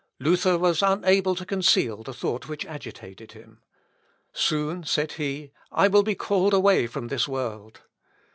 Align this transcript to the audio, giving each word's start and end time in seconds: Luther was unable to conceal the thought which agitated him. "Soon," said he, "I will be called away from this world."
Luther 0.19 0.57
was 0.57 0.81
unable 0.81 1.35
to 1.35 1.45
conceal 1.45 2.01
the 2.01 2.11
thought 2.11 2.49
which 2.49 2.65
agitated 2.65 3.33
him. 3.33 3.61
"Soon," 4.33 4.83
said 4.83 5.11
he, 5.11 5.51
"I 5.71 5.89
will 5.89 6.01
be 6.01 6.15
called 6.15 6.55
away 6.55 6.87
from 6.87 7.09
this 7.09 7.27
world." 7.27 7.81